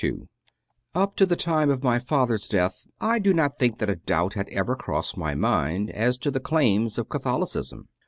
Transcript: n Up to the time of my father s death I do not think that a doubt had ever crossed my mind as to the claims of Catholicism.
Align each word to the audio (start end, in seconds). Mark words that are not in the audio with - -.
n 0.03 0.27
Up 0.95 1.15
to 1.17 1.27
the 1.27 1.35
time 1.35 1.69
of 1.69 1.83
my 1.83 1.99
father 1.99 2.33
s 2.33 2.47
death 2.47 2.87
I 2.99 3.19
do 3.19 3.35
not 3.35 3.59
think 3.59 3.77
that 3.77 3.87
a 3.91 3.95
doubt 3.97 4.33
had 4.33 4.49
ever 4.49 4.75
crossed 4.75 5.15
my 5.15 5.35
mind 5.35 5.91
as 5.91 6.17
to 6.25 6.31
the 6.31 6.39
claims 6.39 6.97
of 6.97 7.07
Catholicism. 7.07 7.87